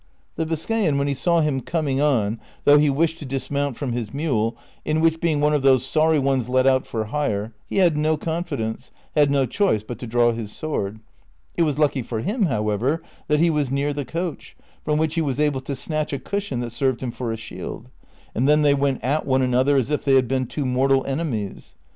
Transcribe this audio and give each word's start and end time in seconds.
The 0.35 0.47
Biscayan, 0.47 0.97
when 0.97 1.07
he 1.07 1.13
saw 1.13 1.41
him 1.41 1.61
coming 1.61 2.01
on, 2.01 2.39
though 2.63 2.79
he 2.79 2.89
wished 2.89 3.19
to 3.19 3.23
dismount 3.25 3.77
from 3.77 3.91
his 3.91 4.11
mule, 4.11 4.57
in 4.83 4.99
which, 4.99 5.21
being 5.21 5.39
one 5.39 5.53
of 5.53 5.61
those 5.61 5.85
sorry 5.85 6.17
ones 6.17 6.49
let 6.49 6.65
out 6.65 6.87
for 6.87 7.03
hire, 7.03 7.53
he 7.67 7.77
had 7.77 7.95
no 7.95 8.17
confidence, 8.17 8.89
had 9.13 9.29
no 9.29 9.45
choice 9.45 9.83
but 9.83 9.99
to 9.99 10.07
draw 10.07 10.31
his 10.31 10.51
sword; 10.51 11.01
it 11.55 11.61
was 11.61 11.77
lucky 11.77 12.01
for 12.01 12.21
him, 12.21 12.47
however, 12.47 13.03
that 13.27 13.39
he 13.39 13.51
was 13.51 13.69
near 13.69 13.93
the 13.93 14.03
coach, 14.03 14.57
from 14.83 14.97
which 14.97 15.13
he 15.13 15.21
was 15.21 15.39
able 15.39 15.61
to 15.61 15.75
snatch 15.75 16.11
a 16.13 16.17
cushion 16.17 16.61
that 16.61 16.71
served 16.71 17.03
him 17.03 17.11
for 17.11 17.31
a 17.31 17.37
shield; 17.37 17.87
and 18.33 18.49
then 18.49 18.63
they 18.63 18.73
went 18.73 19.03
at 19.03 19.27
one 19.27 19.43
another 19.43 19.77
as 19.77 19.91
if 19.91 20.03
they 20.03 20.15
had 20.15 20.27
been 20.27 20.47
two 20.47 20.65
mortal 20.65 21.05
enemies. 21.05 21.75